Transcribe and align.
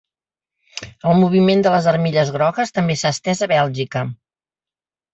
El 1.11 1.17
moviment 1.25 1.61
de 1.69 1.75
les 1.75 1.91
armilles 1.93 2.33
grogues 2.39 2.75
també 2.81 2.99
s’ha 3.03 3.15
estès 3.19 3.47
a 3.49 3.53
Bèlgica. 3.57 4.07